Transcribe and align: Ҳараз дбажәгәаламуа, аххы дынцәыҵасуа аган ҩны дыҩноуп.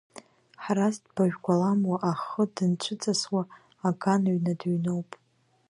Ҳараз 0.63 0.95
дбажәгәаламуа, 1.03 1.97
аххы 2.09 2.43
дынцәыҵасуа 2.55 3.41
аган 3.87 4.21
ҩны 4.33 4.53
дыҩноуп. 4.59 5.09